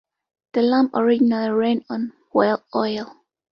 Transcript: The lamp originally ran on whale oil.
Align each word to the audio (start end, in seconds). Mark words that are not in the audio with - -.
The 0.53 0.63
lamp 0.63 0.95
originally 0.95 1.51
ran 1.51 1.85
on 1.87 2.13
whale 2.33 2.63
oil. 2.75 3.23